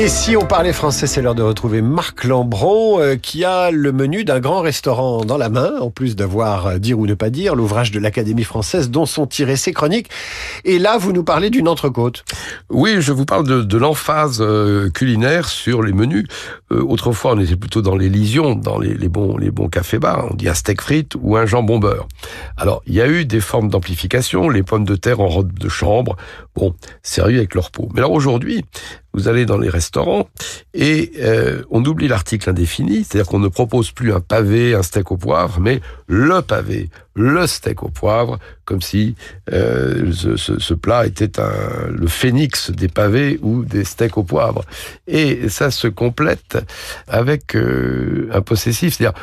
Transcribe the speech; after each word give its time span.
Et 0.00 0.06
si 0.06 0.36
on 0.36 0.46
parlait 0.46 0.72
français, 0.72 1.08
c'est 1.08 1.20
l'heure 1.20 1.34
de 1.34 1.42
retrouver 1.42 1.82
Marc 1.82 2.22
Lambron 2.22 3.00
euh, 3.00 3.16
qui 3.16 3.44
a 3.44 3.72
le 3.72 3.90
menu 3.90 4.22
d'un 4.22 4.38
grand 4.38 4.60
restaurant 4.60 5.24
dans 5.24 5.36
la 5.36 5.48
main, 5.48 5.72
en 5.80 5.90
plus 5.90 6.14
d'avoir 6.14 6.68
euh, 6.68 6.78
Dire 6.78 7.00
ou 7.00 7.06
ne 7.08 7.14
pas 7.14 7.30
dire, 7.30 7.56
l'ouvrage 7.56 7.90
de 7.90 7.98
l'Académie 7.98 8.44
française 8.44 8.90
dont 8.90 9.06
sont 9.06 9.26
tirées 9.26 9.56
ses 9.56 9.72
chroniques. 9.72 10.08
Et 10.64 10.78
là, 10.78 10.98
vous 10.98 11.12
nous 11.12 11.24
parlez 11.24 11.50
d'une 11.50 11.66
entrecôte. 11.66 12.24
Oui, 12.70 12.98
je 13.00 13.10
vous 13.10 13.24
parle 13.24 13.66
de, 13.66 13.76
l'emphase 13.76 14.38
euh, 14.40 14.88
culinaire 14.88 15.48
sur 15.48 15.82
les 15.82 15.92
menus. 15.92 16.28
Euh, 16.70 16.82
autrefois, 16.82 17.32
on 17.34 17.40
était 17.40 17.56
plutôt 17.56 17.82
dans 17.82 17.96
l'élision, 17.96 18.54
dans 18.54 18.78
les, 18.78 18.94
les, 18.94 19.08
bons, 19.08 19.36
les 19.36 19.50
bons 19.50 19.68
cafés-bars. 19.68 20.28
On 20.30 20.34
dit 20.34 20.48
un 20.48 20.54
steak 20.54 20.80
frites 20.80 21.14
ou 21.20 21.36
un 21.36 21.46
jambon 21.46 21.78
beurre. 21.78 22.06
Alors, 22.56 22.82
il 22.86 22.94
y 22.94 23.00
a 23.00 23.08
eu 23.08 23.24
des 23.24 23.40
formes 23.40 23.68
d'amplification, 23.68 24.48
les 24.48 24.62
pommes 24.62 24.84
de 24.84 24.96
terre 24.96 25.20
en 25.20 25.28
robe 25.28 25.58
de 25.58 25.68
chambre. 25.68 26.16
Bon, 26.54 26.74
sérieux 27.02 27.38
avec 27.38 27.54
leur 27.54 27.70
peau. 27.70 27.88
Mais 27.94 28.00
alors 28.00 28.12
aujourd'hui, 28.12 28.64
vous 29.14 29.28
allez 29.28 29.46
dans 29.46 29.58
les 29.58 29.68
restaurants 29.68 30.28
et 30.74 31.12
euh, 31.18 31.62
on 31.70 31.84
oublie 31.84 32.08
l'article 32.08 32.50
indéfini, 32.50 33.04
c'est-à-dire 33.04 33.28
qu'on 33.28 33.38
ne 33.38 33.48
propose 33.48 33.90
plus 33.90 34.12
un 34.12 34.20
pavé, 34.20 34.74
un 34.74 34.82
steak 34.82 35.10
au 35.10 35.16
poivre, 35.16 35.58
mais 35.60 35.80
le 36.06 36.42
pavé, 36.42 36.90
le 37.18 37.46
steak 37.46 37.82
au 37.82 37.88
poivre, 37.88 38.38
comme 38.64 38.80
si 38.80 39.16
euh, 39.52 40.12
ce, 40.12 40.74
plat 40.74 41.06
était 41.06 41.40
un, 41.40 41.88
le 41.90 42.06
phénix 42.06 42.70
des 42.70 42.88
pavés 42.88 43.38
ou 43.42 43.64
des 43.64 43.84
steaks 43.84 44.16
au 44.16 44.22
poivre. 44.22 44.64
Et 45.06 45.48
ça 45.48 45.70
se 45.70 45.88
complète 45.88 46.58
avec 47.08 47.56
euh, 47.56 48.28
un 48.32 48.40
possessif, 48.40 48.96
c'est-à-dire 48.96 49.18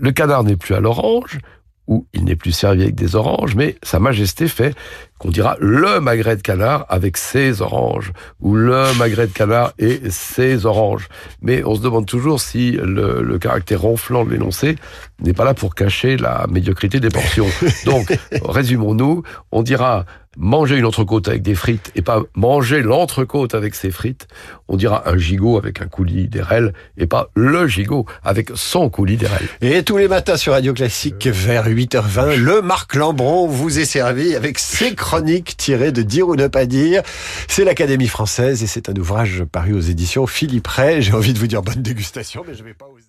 le 0.00 0.10
canard 0.10 0.44
n'est 0.44 0.56
plus 0.56 0.74
à 0.74 0.80
l'orange, 0.80 1.38
où 1.86 2.06
il 2.12 2.24
n'est 2.24 2.36
plus 2.36 2.52
servi 2.52 2.82
avec 2.82 2.94
des 2.94 3.16
oranges, 3.16 3.54
mais 3.54 3.76
Sa 3.82 3.98
Majesté 4.00 4.48
fait 4.48 4.74
qu'on 5.18 5.30
dira 5.30 5.56
le 5.60 6.00
magret 6.00 6.36
de 6.36 6.42
canard 6.42 6.84
avec 6.88 7.16
ses 7.16 7.62
oranges, 7.62 8.12
ou 8.40 8.54
le 8.54 8.92
magret 8.98 9.26
de 9.26 9.32
canard 9.32 9.72
et 9.78 10.10
ses 10.10 10.66
oranges. 10.66 11.08
Mais 11.40 11.64
on 11.64 11.74
se 11.74 11.80
demande 11.80 12.06
toujours 12.06 12.40
si 12.40 12.72
le, 12.72 13.22
le 13.22 13.38
caractère 13.38 13.80
ronflant 13.80 14.24
de 14.24 14.30
l'énoncé 14.30 14.76
n'est 15.22 15.32
pas 15.32 15.44
là 15.44 15.54
pour 15.54 15.74
cacher 15.74 16.16
la 16.16 16.46
médiocrité 16.50 17.00
des 17.00 17.08
portions. 17.08 17.46
Donc, 17.86 18.18
résumons-nous, 18.42 19.22
on 19.52 19.62
dira 19.62 20.04
manger 20.36 20.76
une 20.76 20.84
entrecôte 20.84 21.28
avec 21.28 21.42
des 21.42 21.54
frites 21.54 21.92
et 21.94 22.02
pas 22.02 22.20
manger 22.34 22.82
l'entrecôte 22.82 23.54
avec 23.54 23.74
ses 23.74 23.90
frites. 23.90 24.26
On 24.68 24.76
dira 24.76 25.08
un 25.08 25.16
gigot 25.16 25.58
avec 25.58 25.80
un 25.80 25.86
coulis 25.86 26.28
d'érel 26.28 26.72
et 26.96 27.06
pas 27.06 27.30
le 27.34 27.66
gigot 27.66 28.06
avec 28.22 28.50
son 28.54 28.90
coulis 28.90 29.16
d'érel. 29.16 29.46
Et 29.60 29.82
tous 29.82 29.96
les 29.96 30.08
matins 30.08 30.36
sur 30.36 30.52
Radio 30.52 30.74
Classique 30.74 31.26
vers 31.26 31.68
8h20, 31.68 32.36
le 32.36 32.62
Marc 32.62 32.94
Lambron 32.94 33.46
vous 33.46 33.78
est 33.78 33.84
servi 33.84 34.34
avec 34.34 34.58
ses 34.58 34.94
chroniques 34.94 35.56
tirées 35.56 35.92
de 35.92 36.02
Dire 36.02 36.28
ou 36.28 36.36
ne 36.36 36.48
pas 36.48 36.66
dire. 36.66 37.02
C'est 37.48 37.64
l'Académie 37.64 38.08
française 38.08 38.62
et 38.62 38.66
c'est 38.66 38.88
un 38.88 38.94
ouvrage 38.94 39.44
paru 39.50 39.72
aux 39.72 39.80
éditions 39.80 40.26
Philippe 40.26 40.66
Ray. 40.66 41.02
J'ai 41.02 41.12
envie 41.12 41.32
de 41.32 41.38
vous 41.38 41.46
dire 41.46 41.62
bonne 41.62 41.82
dégustation, 41.82 42.44
mais 42.46 42.54
je 42.54 42.62
vais 42.62 42.74
pas 42.74 42.86
oser. 42.86 43.05